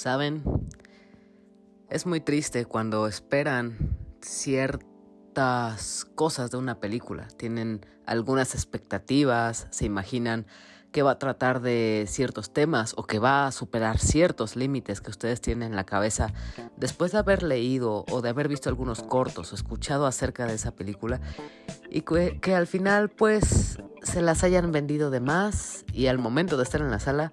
[0.00, 0.42] ¿saben?
[1.90, 7.28] Es muy triste cuando esperan ciertas cosas de una película.
[7.36, 10.46] Tienen algunas expectativas, se imaginan
[10.90, 15.10] que va a tratar de ciertos temas o que va a superar ciertos límites que
[15.10, 16.32] ustedes tienen en la cabeza
[16.76, 20.72] después de haber leído o de haber visto algunos cortos o escuchado acerca de esa
[20.72, 21.20] película
[21.90, 26.64] y que, al final pues se las hayan vendido de más y al momento de
[26.64, 27.32] estar en la sala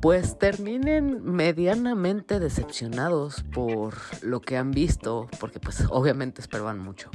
[0.00, 7.10] pues terminen medianamente decepcionados por lo que han visto porque pues obviamente esperaban mucho.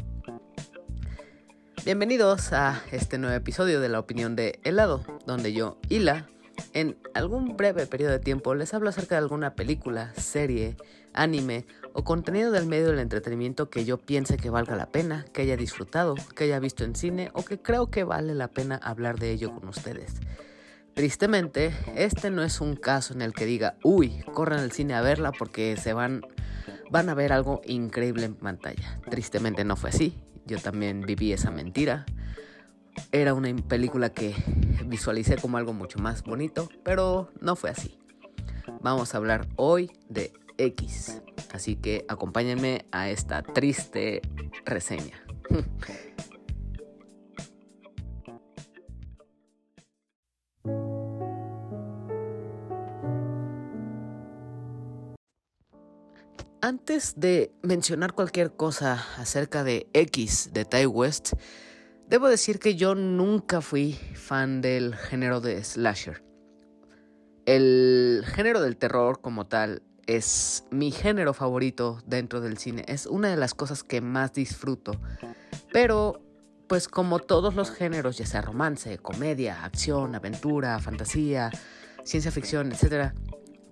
[1.86, 6.28] Bienvenidos a este nuevo episodio de la opinión de helado, donde yo, Hila,
[6.74, 10.76] en algún breve periodo de tiempo les hablo acerca de alguna película, serie,
[11.14, 15.42] anime o contenido del medio del entretenimiento que yo piense que valga la pena, que
[15.42, 19.20] haya disfrutado, que haya visto en cine o que creo que vale la pena hablar
[19.20, 20.16] de ello con ustedes.
[21.00, 25.02] Tristemente, este no es un caso en el que diga, uy, corran al cine a
[25.02, 26.26] verla porque se van,
[26.92, 29.00] van a ver algo increíble en pantalla.
[29.10, 30.14] Tristemente no fue así
[30.50, 32.06] yo también viví esa mentira.
[33.12, 34.36] Era una película que
[34.86, 37.98] visualicé como algo mucho más bonito, pero no fue así.
[38.82, 41.22] Vamos a hablar hoy de X,
[41.54, 44.22] así que acompáñenme a esta triste
[44.66, 45.24] reseña.
[56.62, 61.34] Antes de mencionar cualquier cosa acerca de X de Ty West,
[62.10, 66.22] debo decir que yo nunca fui fan del género de slasher.
[67.46, 73.30] El género del terror como tal es mi género favorito dentro del cine, es una
[73.30, 75.00] de las cosas que más disfruto.
[75.72, 76.22] Pero,
[76.68, 81.52] pues como todos los géneros, ya sea romance, comedia, acción, aventura, fantasía,
[82.04, 83.14] ciencia ficción, etc.,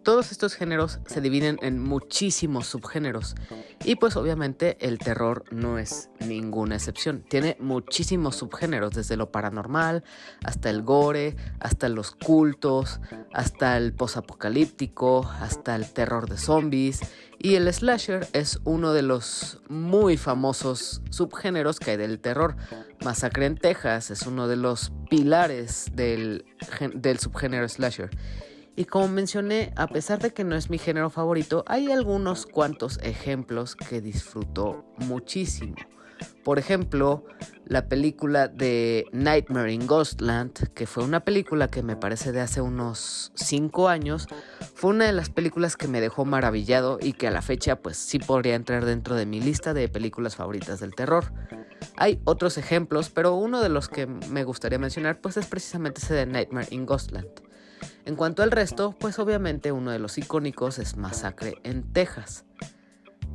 [0.07, 3.35] todos estos géneros se dividen en muchísimos subgéneros
[3.83, 7.25] y pues obviamente el terror no es ninguna excepción.
[7.27, 10.05] Tiene muchísimos subgéneros, desde lo paranormal
[10.45, 13.01] hasta el gore, hasta los cultos,
[13.33, 17.01] hasta el posapocalíptico, hasta el terror de zombies
[17.37, 22.55] y el slasher es uno de los muy famosos subgéneros que hay del terror.
[23.03, 26.45] Masacre en Texas es uno de los pilares del,
[26.95, 28.09] del subgénero slasher.
[28.77, 32.99] Y como mencioné, a pesar de que no es mi género favorito, hay algunos cuantos
[33.01, 35.75] ejemplos que disfruto muchísimo.
[36.43, 37.25] Por ejemplo,
[37.65, 42.61] la película de Nightmare in Ghostland, que fue una película que me parece de hace
[42.61, 44.27] unos 5 años,
[44.75, 47.97] fue una de las películas que me dejó maravillado y que a la fecha pues
[47.97, 51.33] sí podría entrar dentro de mi lista de películas favoritas del terror.
[51.95, 56.13] Hay otros ejemplos, pero uno de los que me gustaría mencionar pues es precisamente ese
[56.13, 57.47] de Nightmare in Ghostland.
[58.07, 62.45] En cuanto al resto, pues obviamente uno de los icónicos es Masacre en Texas.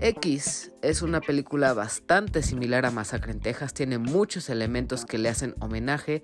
[0.00, 5.28] X es una película bastante similar a Masacre en Texas, tiene muchos elementos que le
[5.28, 6.22] hacen homenaje,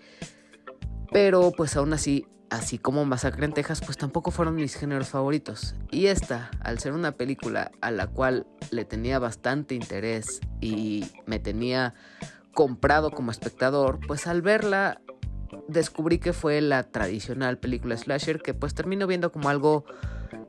[1.12, 5.75] pero pues aún así, así como Masacre en Texas, pues tampoco fueron mis géneros favoritos.
[5.91, 11.38] Y esta, al ser una película a la cual le tenía bastante interés y me
[11.38, 11.92] tenía
[12.54, 15.03] comprado como espectador, pues al verla
[15.69, 19.84] descubrí que fue la tradicional película slasher que pues termino viendo como algo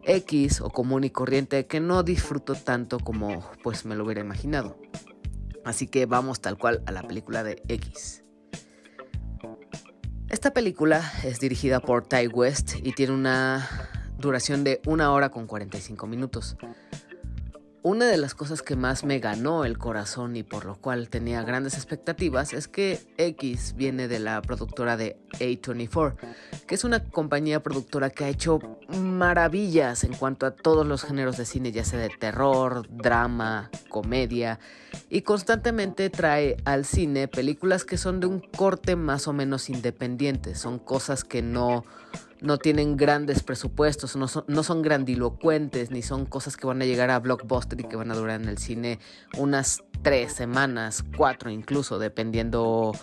[0.03, 4.77] X o común y corriente que no disfruto tanto como pues me lo hubiera imaginado.
[5.65, 8.23] Así que vamos tal cual a la película de X.
[10.29, 13.67] Esta película es dirigida por Ty West y tiene una
[14.17, 16.55] duración de una hora con 45 minutos.
[17.81, 21.43] Una de las cosas que más me ganó el corazón y por lo cual tenía
[21.43, 26.15] grandes expectativas es que X viene de la productora de A24,
[26.67, 28.59] que es una compañía productora que ha hecho
[29.01, 34.59] maravillas en cuanto a todos los géneros de cine, ya sea de terror, drama, comedia,
[35.09, 40.55] y constantemente trae al cine películas que son de un corte más o menos independiente,
[40.55, 41.85] son cosas que no
[42.41, 47.19] no tienen grandes presupuestos, no son, grandilocuentes, ni son cosas que van a llegar a
[47.19, 48.99] blockbuster y que van a durar en el cine
[49.37, 52.93] unas tres semanas, cuatro incluso, dependiendo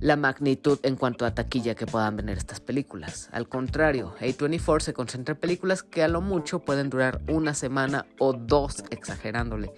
[0.00, 3.28] la magnitud en cuanto a taquilla que puedan venir estas películas.
[3.32, 8.06] Al contrario, A24 se concentra en películas que a lo mucho pueden durar una semana
[8.18, 9.72] o dos, exagerándole.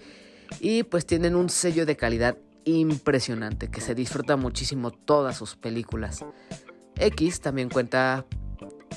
[0.59, 6.23] Y pues tienen un sello de calidad impresionante que se disfruta muchísimo todas sus películas.
[6.99, 8.25] X también cuenta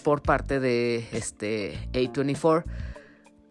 [0.02, 2.64] por parte de este A24,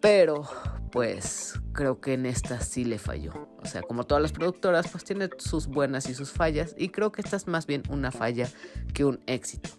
[0.00, 0.48] pero
[0.90, 3.48] pues creo que en esta sí le falló.
[3.62, 7.12] O sea, como todas las productoras, pues tiene sus buenas y sus fallas y creo
[7.12, 8.48] que esta es más bien una falla
[8.92, 9.70] que un éxito.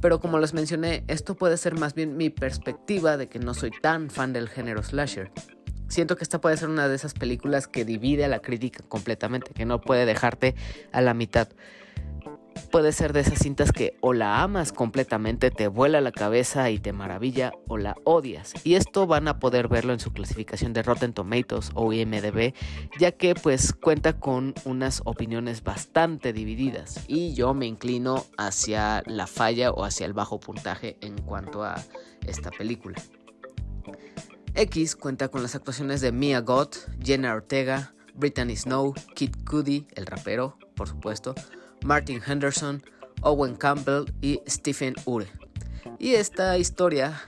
[0.00, 3.70] Pero como les mencioné, esto puede ser más bien mi perspectiva de que no soy
[3.70, 5.30] tan fan del género slasher.
[5.88, 9.52] Siento que esta puede ser una de esas películas que divide a la crítica completamente,
[9.52, 10.54] que no puede dejarte
[10.90, 11.48] a la mitad
[12.72, 16.78] puede ser de esas cintas que o la amas completamente, te vuela la cabeza y
[16.78, 18.54] te maravilla, o la odias.
[18.64, 22.54] Y esto van a poder verlo en su clasificación de Rotten Tomatoes o IMDB,
[22.98, 27.04] ya que pues cuenta con unas opiniones bastante divididas.
[27.08, 31.74] Y yo me inclino hacia la falla o hacia el bajo puntaje en cuanto a
[32.26, 32.96] esta película.
[34.54, 40.06] X cuenta con las actuaciones de Mia Gott, Jenna Ortega, Brittany Snow, Kid Cudi, el
[40.06, 41.34] rapero, por supuesto,
[41.84, 42.82] Martin Henderson,
[43.22, 45.28] Owen Campbell y Stephen Ure.
[45.98, 47.20] Y esta historia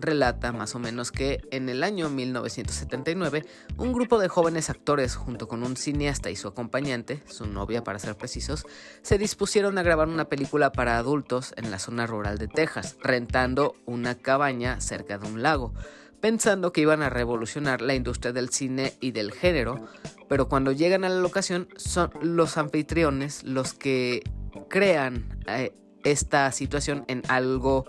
[0.00, 3.44] relata más o menos que en el año 1979
[3.76, 7.98] un grupo de jóvenes actores junto con un cineasta y su acompañante, su novia para
[7.98, 8.66] ser precisos,
[9.02, 13.74] se dispusieron a grabar una película para adultos en la zona rural de Texas, rentando
[13.86, 15.74] una cabaña cerca de un lago
[16.20, 19.88] pensando que iban a revolucionar la industria del cine y del género,
[20.28, 24.22] pero cuando llegan a la locación son los anfitriones los que
[24.68, 25.74] crean eh,
[26.04, 27.86] esta situación en algo,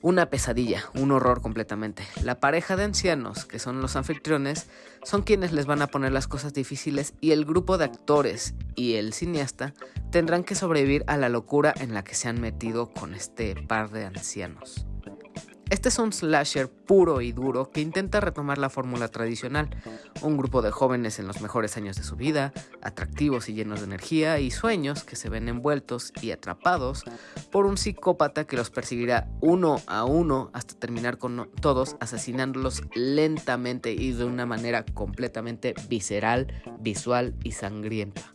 [0.00, 2.04] una pesadilla, un horror completamente.
[2.22, 4.66] La pareja de ancianos, que son los anfitriones,
[5.02, 8.94] son quienes les van a poner las cosas difíciles y el grupo de actores y
[8.94, 9.74] el cineasta
[10.10, 13.90] tendrán que sobrevivir a la locura en la que se han metido con este par
[13.90, 14.86] de ancianos.
[15.72, 19.70] Este es un slasher puro y duro que intenta retomar la fórmula tradicional,
[20.20, 22.52] un grupo de jóvenes en los mejores años de su vida,
[22.82, 27.04] atractivos y llenos de energía y sueños que se ven envueltos y atrapados
[27.50, 33.92] por un psicópata que los perseguirá uno a uno hasta terminar con todos asesinándolos lentamente
[33.92, 36.48] y de una manera completamente visceral,
[36.80, 38.34] visual y sangrienta.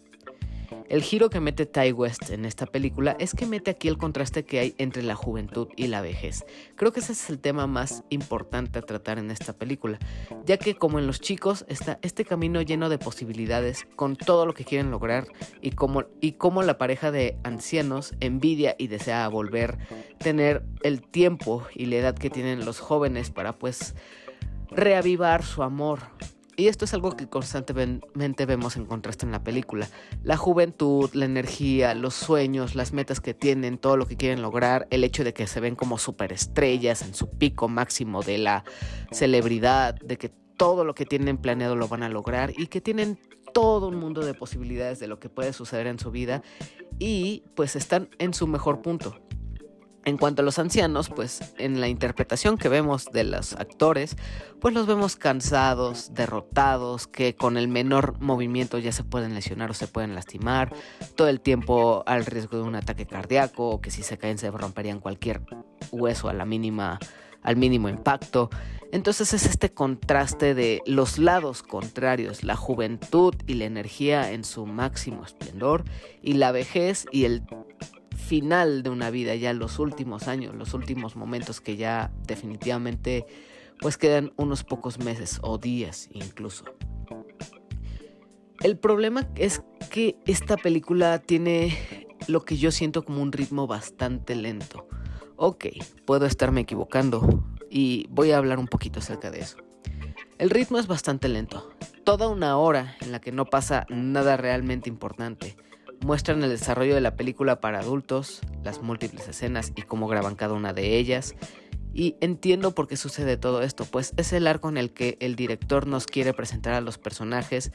[0.89, 4.45] El giro que mete Ty West en esta película es que mete aquí el contraste
[4.45, 6.45] que hay entre la juventud y la vejez.
[6.77, 9.99] Creo que ese es el tema más importante a tratar en esta película,
[10.45, 14.53] ya que como en los chicos está este camino lleno de posibilidades con todo lo
[14.53, 15.27] que quieren lograr
[15.61, 19.77] y como, y como la pareja de ancianos envidia y desea volver
[20.19, 23.93] tener el tiempo y la edad que tienen los jóvenes para pues
[24.69, 25.99] reavivar su amor
[26.57, 29.87] y esto es algo que constantemente vemos en contraste en la película.
[30.23, 34.87] La juventud, la energía, los sueños, las metas que tienen, todo lo que quieren lograr,
[34.89, 38.63] el hecho de que se ven como superestrellas en su pico máximo de la
[39.11, 43.19] celebridad, de que todo lo que tienen planeado lo van a lograr y que tienen
[43.53, 46.41] todo un mundo de posibilidades de lo que puede suceder en su vida
[46.97, 49.26] y pues están en su mejor punto.
[50.07, 54.15] En cuanto a los ancianos, pues en la interpretación que vemos de los actores,
[54.61, 59.73] pues los vemos cansados, derrotados, que con el menor movimiento ya se pueden lesionar o
[59.73, 60.73] se pueden lastimar,
[61.15, 64.49] todo el tiempo al riesgo de un ataque cardíaco, o que si se caen se
[64.49, 65.41] romperían cualquier
[65.91, 68.49] hueso al mínimo impacto.
[68.93, 74.65] Entonces es este contraste de los lados contrarios, la juventud y la energía en su
[74.67, 75.83] máximo esplendor,
[76.21, 77.43] y la vejez y el
[78.17, 83.25] final de una vida, ya los últimos años, los últimos momentos que ya definitivamente
[83.79, 86.65] pues quedan unos pocos meses o días incluso.
[88.59, 89.61] El problema es
[89.91, 94.87] que esta película tiene lo que yo siento como un ritmo bastante lento.
[95.35, 95.67] Ok,
[96.05, 99.57] puedo estarme equivocando y voy a hablar un poquito acerca de eso.
[100.39, 101.69] El ritmo es bastante lento.
[102.03, 105.55] Toda una hora en la que no pasa nada realmente importante
[106.01, 110.53] muestran el desarrollo de la película para adultos, las múltiples escenas y cómo graban cada
[110.53, 111.35] una de ellas,
[111.97, 115.35] y entiendo por qué sucede todo esto, pues es el arco en el que el
[115.35, 117.71] director nos quiere presentar a los personajes,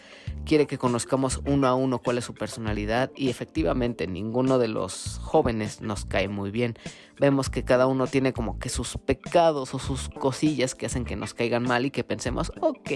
[0.47, 5.19] quiere que conozcamos uno a uno cuál es su personalidad y efectivamente ninguno de los
[5.25, 6.79] jóvenes nos cae muy bien.
[7.19, 11.17] Vemos que cada uno tiene como que sus pecados o sus cosillas que hacen que
[11.17, 12.91] nos caigan mal y que pensemos, ok,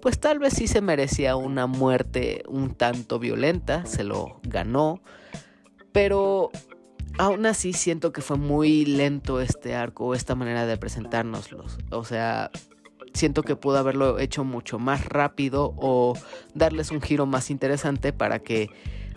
[0.00, 5.02] pues tal vez sí se merecía una muerte un tanto violenta, se lo ganó,
[5.90, 6.52] pero
[7.20, 11.76] aún así siento que fue muy lento este arco, esta manera de presentárnoslos.
[11.90, 12.50] O sea,
[13.12, 16.14] siento que pudo haberlo hecho mucho más rápido o
[16.54, 18.70] darles un giro más interesante para que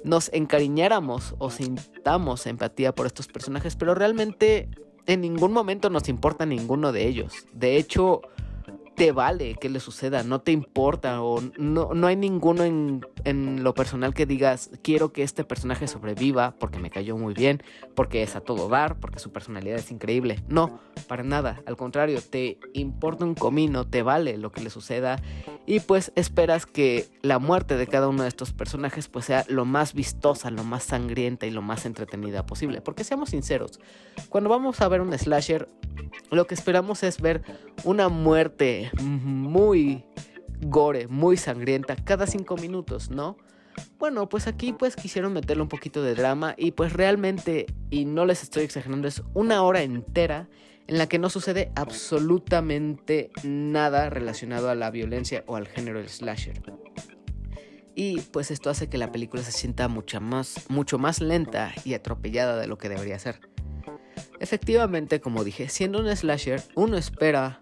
[0.04, 4.68] nos encariñáramos o sintamos empatía por estos personajes, pero realmente
[5.06, 7.34] en ningún momento nos importa ninguno de ellos.
[7.54, 8.22] De hecho,
[8.96, 13.64] te vale que le suceda, no te importa o no, no hay ninguno en, en,
[13.64, 17.64] lo personal que digas quiero que este personaje sobreviva porque me cayó muy bien,
[17.96, 20.44] porque es a todo dar, porque su personalidad es increíble.
[20.48, 25.22] No, para nada, al contrario, te importa un comino, te vale lo que le suceda
[25.66, 29.66] y pues esperas que la muerte de cada uno de estos personajes pues sea lo
[29.66, 32.82] más vistosa, lo más sangrienta y lo más entretenida posible.
[32.82, 33.80] Porque seamos sinceros,
[34.30, 35.70] cuando vamos a ver un slasher,
[36.32, 37.44] lo que esperamos es ver
[37.84, 40.04] una muerte muy
[40.62, 43.38] gore, muy sangrienta cada cinco minutos, ¿no?
[43.98, 48.26] Bueno, pues aquí pues quisieron meterle un poquito de drama y pues realmente, y no
[48.26, 50.48] les estoy exagerando, es una hora entera
[50.88, 56.62] en la que no sucede absolutamente nada relacionado a la violencia o al género slasher.
[57.96, 61.94] Y pues esto hace que la película se sienta mucho más, mucho más lenta y
[61.94, 63.40] atropellada de lo que debería ser.
[64.40, 67.62] Efectivamente, como dije, siendo un slasher, uno espera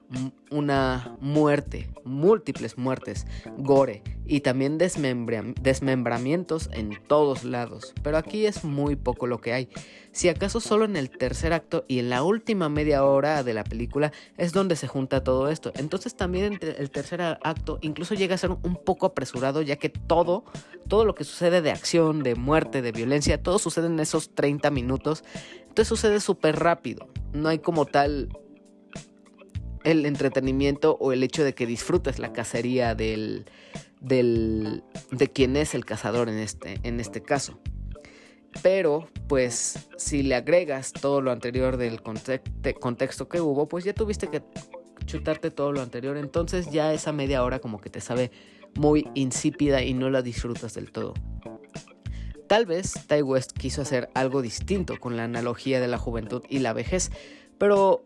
[0.50, 7.94] una muerte, múltiples muertes, gore y también desmembramientos en todos lados.
[8.02, 9.70] Pero aquí es muy poco lo que hay.
[10.12, 13.64] Si acaso solo en el tercer acto y en la última media hora de la
[13.64, 15.72] película es donde se junta todo esto.
[15.76, 20.44] Entonces también el tercer acto incluso llega a ser un poco apresurado ya que todo,
[20.90, 24.70] todo lo que sucede de acción, de muerte, de violencia, todo sucede en esos 30
[24.70, 25.24] minutos
[25.72, 27.08] entonces sucede súper rápido.
[27.32, 28.28] No hay como tal
[29.86, 33.46] el entretenimiento o el hecho de que disfrutes la cacería del,
[34.02, 37.58] del de quien es el cazador en este, en este caso.
[38.62, 44.28] Pero, pues, si le agregas todo lo anterior del contexto que hubo, pues ya tuviste
[44.28, 44.44] que
[45.06, 46.18] chutarte todo lo anterior.
[46.18, 48.32] Entonces ya esa media hora como que te sabe
[48.76, 51.14] muy insípida y no la disfrutas del todo.
[52.48, 56.60] Tal vez Ty West quiso hacer algo distinto con la analogía de la juventud y
[56.60, 57.10] la vejez,
[57.58, 58.04] pero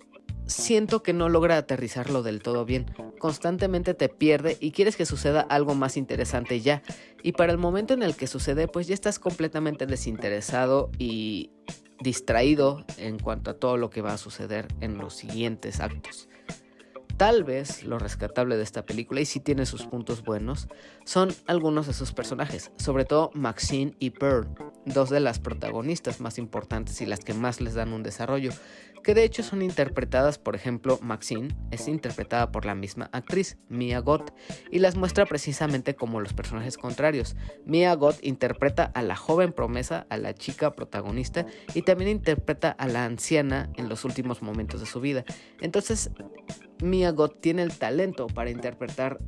[0.48, 2.86] siento que no logra aterrizarlo del todo bien.
[3.20, 6.82] Constantemente te pierde y quieres que suceda algo más interesante ya.
[7.24, 11.52] Y para el momento en el que sucede, pues ya estás completamente desinteresado y
[12.02, 16.28] distraído en cuanto a todo lo que va a suceder en los siguientes actos.
[17.18, 20.68] Tal vez lo rescatable de esta película, y si tiene sus puntos buenos,
[21.06, 24.50] son algunos de sus personajes, sobre todo Maxine y Pearl,
[24.86, 28.52] dos de las protagonistas más importantes y las que más les dan un desarrollo,
[29.02, 34.00] que de hecho son interpretadas, por ejemplo, Maxine es interpretada por la misma actriz, Mia
[34.00, 34.34] Gott,
[34.70, 37.38] y las muestra precisamente como los personajes contrarios.
[37.66, 42.88] Mia Gott interpreta a la joven promesa, a la chica protagonista, y también interpreta a
[42.88, 45.24] la anciana en los últimos momentos de su vida.
[45.62, 46.10] Entonces,
[46.82, 49.20] Mia Gott tiene el talento para interpretar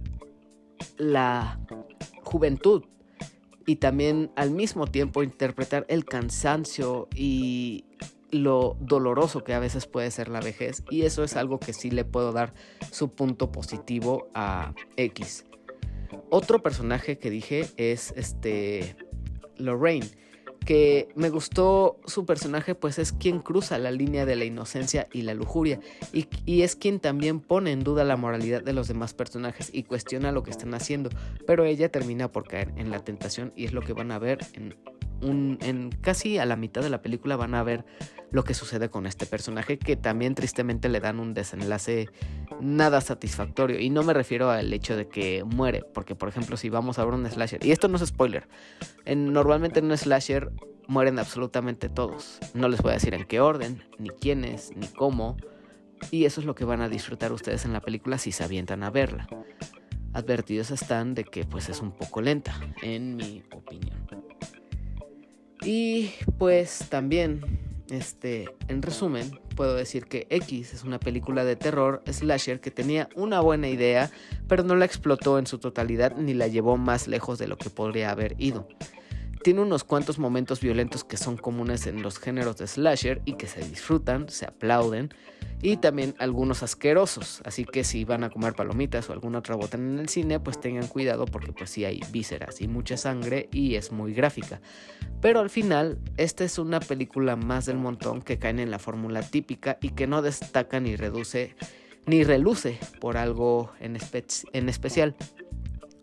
[0.98, 1.60] la
[2.24, 2.84] juventud
[3.66, 7.86] y también al mismo tiempo interpretar el cansancio y
[8.32, 11.92] lo doloroso que a veces puede ser la vejez y eso es algo que sí
[11.92, 12.54] le puedo dar
[12.92, 15.46] su punto positivo a X.
[16.30, 18.96] Otro personaje que dije es este
[19.58, 20.08] Lorraine
[20.68, 25.22] que me gustó su personaje, pues es quien cruza la línea de la inocencia y
[25.22, 25.80] la lujuria,
[26.12, 29.84] y, y, es quien también pone en duda la moralidad de los demás personajes y
[29.84, 31.10] cuestiona lo que están haciendo,
[31.46, 34.40] pero ella termina por caer en la tentación y es lo que van a ver
[34.56, 34.76] en
[35.22, 37.86] en casi a la mitad de la película van a ver
[38.32, 42.10] lo que sucede con este personaje que también tristemente le dan un desenlace
[42.60, 43.80] nada satisfactorio.
[43.80, 47.06] Y no me refiero al hecho de que muere porque por ejemplo si vamos a
[47.06, 48.48] ver un slasher y esto no es spoiler
[49.06, 50.52] en, normalmente en un slasher
[50.88, 52.40] mueren absolutamente todos.
[52.54, 55.38] No les voy a decir en qué orden ni quiénes ni cómo.
[56.12, 58.84] Y eso es lo que van a disfrutar ustedes en la película si se avientan
[58.84, 59.28] a verla.
[60.14, 64.08] Advertidos están de que pues es un poco lenta en mi opinión
[65.68, 67.42] y pues también,
[67.90, 73.10] este, en resumen, puedo decir que X es una película de terror slasher que tenía
[73.16, 74.10] una buena idea,
[74.48, 77.70] pero no la explotó en su totalidad ni la llevó más lejos de lo que
[77.70, 78.66] podría haber ido.
[79.44, 83.48] Tiene unos cuantos momentos violentos que son comunes en los géneros de slasher y que
[83.48, 85.14] se disfrutan, se aplauden,
[85.62, 89.92] y también algunos asquerosos, así que si van a comer palomitas o alguna otra botana
[89.94, 93.76] en el cine, pues tengan cuidado porque pues sí hay vísceras y mucha sangre y
[93.76, 94.62] es muy gráfica.
[95.20, 99.22] Pero al final, esta es una película más del montón que caen en la fórmula
[99.24, 101.56] típica y que no destaca ni reduce
[102.06, 103.98] ni reluce por algo en,
[104.54, 105.16] en especial.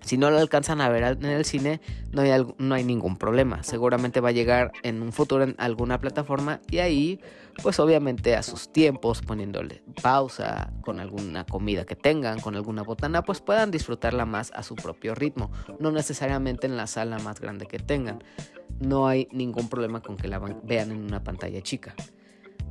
[0.05, 1.81] Si no lo alcanzan a ver en el cine,
[2.13, 3.63] no hay, no hay ningún problema.
[3.63, 7.21] Seguramente va a llegar en un futuro en alguna plataforma y ahí,
[7.63, 13.23] pues obviamente a sus tiempos, poniéndole pausa, con alguna comida que tengan, con alguna botana,
[13.23, 17.67] pues puedan disfrutarla más a su propio ritmo, no necesariamente en la sala más grande
[17.67, 18.23] que tengan.
[18.81, 21.95] No hay ningún problema con que la vean en una pantalla chica.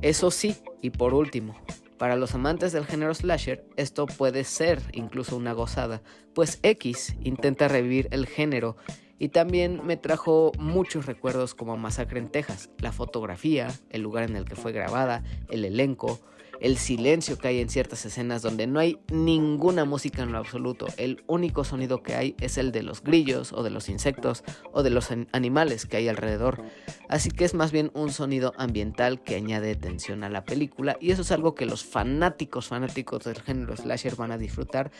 [0.02, 1.56] Eso sí, y por último,
[1.98, 6.02] Para los amantes del género slasher, esto puede ser incluso una gozada,
[6.34, 8.76] pues X intenta revivir el género
[9.18, 14.36] y también me trajo muchos recuerdos como Masacre en Texas, la fotografía, el lugar en
[14.36, 16.20] el que fue grabada, el elenco,
[16.60, 20.86] el silencio que hay en ciertas escenas donde no hay ninguna música en lo absoluto.
[20.96, 24.82] El único sonido que hay es el de los grillos o de los insectos o
[24.82, 26.62] de los animales que hay alrededor.
[27.08, 31.10] Así que es más bien un sonido ambiental que añade tensión a la película y
[31.10, 34.90] eso es algo que los fanáticos, fanáticos del género slasher van a disfrutar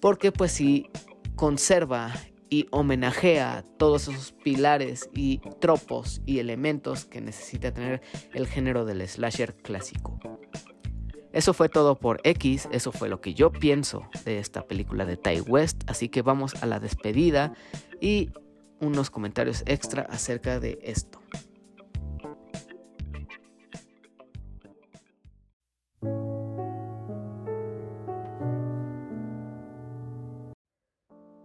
[0.00, 0.88] porque pues si
[1.36, 2.12] conserva
[2.50, 8.02] y homenajea todos esos pilares y tropos y elementos que necesita tener
[8.34, 10.18] el género del slasher clásico.
[11.32, 15.16] Eso fue todo por X, eso fue lo que yo pienso de esta película de
[15.16, 17.54] Ty West, así que vamos a la despedida
[18.00, 18.30] y
[18.80, 21.20] unos comentarios extra acerca de esto.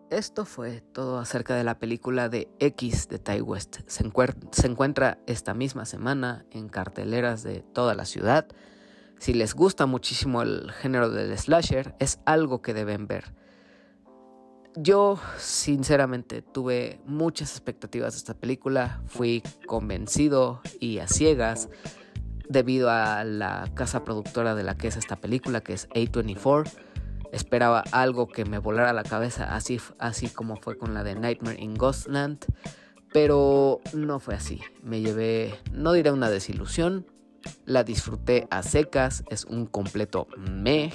[0.09, 3.79] Esto fue todo acerca de la película de X de Ty West.
[3.87, 4.09] Se,
[4.51, 8.47] se encuentra esta misma semana en carteleras de toda la ciudad.
[9.19, 13.33] Si les gusta muchísimo el género del slasher, es algo que deben ver.
[14.77, 19.01] Yo, sinceramente, tuve muchas expectativas de esta película.
[19.07, 21.69] Fui convencido y a ciegas
[22.49, 26.69] debido a la casa productora de la que es esta película, que es A24.
[27.31, 31.61] Esperaba algo que me volara la cabeza, así, así como fue con la de Nightmare
[31.61, 32.45] in Ghostland.
[33.13, 34.59] Pero no fue así.
[34.83, 37.05] Me llevé, no diré una desilusión,
[37.65, 40.91] la disfruté a secas, es un completo meh.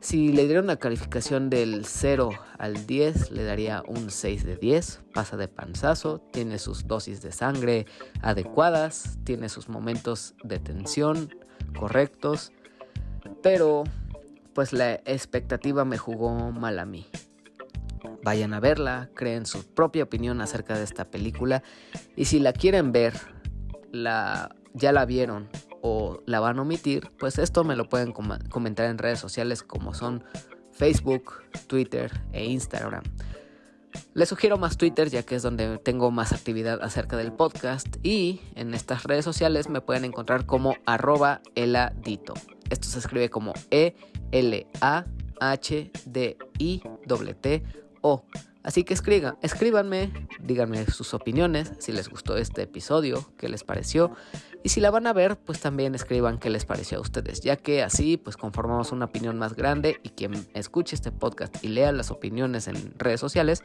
[0.00, 5.00] Si le diera una calificación del 0 al 10, le daría un 6 de 10.
[5.14, 7.86] Pasa de panzazo, tiene sus dosis de sangre
[8.20, 11.34] adecuadas, tiene sus momentos de tensión
[11.78, 12.52] correctos,
[13.42, 13.84] pero
[14.52, 17.06] pues la expectativa me jugó mal a mí.
[18.22, 21.62] Vayan a verla, creen su propia opinión acerca de esta película
[22.14, 23.14] y si la quieren ver,
[23.90, 25.48] la ya la vieron
[25.80, 29.94] o la van a omitir, pues esto me lo pueden comentar en redes sociales como
[29.94, 30.24] son
[30.72, 33.04] Facebook, Twitter e Instagram.
[34.12, 38.40] Les sugiero más Twitter ya que es donde tengo más actividad acerca del podcast y
[38.56, 42.34] en estas redes sociales me pueden encontrar como arroba eladito.
[42.70, 44.24] Esto se escribe como E-L-A-H-D-I-T-O.
[48.64, 54.12] Así que escríbanme, díganme sus opiniones, si les gustó este episodio, qué les pareció.
[54.62, 57.56] Y si la van a ver, pues también escriban qué les pareció a ustedes, ya
[57.56, 61.92] que así pues conformamos una opinión más grande y quien escuche este podcast y lea
[61.92, 63.60] las opiniones en redes sociales,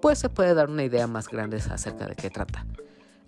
[0.00, 2.64] pues se puede dar una idea más grande acerca de qué trata.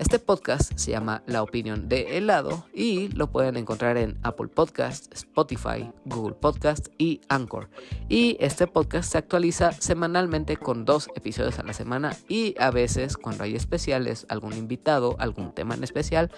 [0.01, 5.13] Este podcast se llama La opinión de helado y lo pueden encontrar en Apple Podcast,
[5.13, 7.69] Spotify, Google Podcast y Anchor.
[8.09, 13.19] Y este podcast se actualiza semanalmente con dos episodios a la semana y a veces
[13.19, 16.31] cuando hay especiales, algún invitado, algún tema en especial,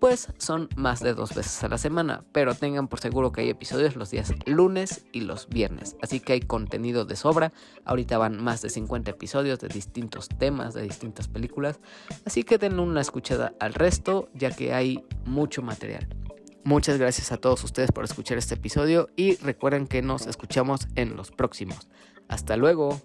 [0.00, 2.24] pues son más de dos veces a la semana.
[2.32, 5.96] Pero tengan por seguro que hay episodios los días lunes y los viernes.
[6.02, 7.52] Así que hay contenido de sobra.
[7.84, 11.78] Ahorita van más de 50 episodios de distintos temas, de distintas películas.
[12.24, 16.08] Así que denle una escuchada al resto, ya que hay mucho material.
[16.64, 21.16] Muchas gracias a todos ustedes por escuchar este episodio y recuerden que nos escuchamos en
[21.16, 21.88] los próximos.
[22.28, 23.00] Hasta luego.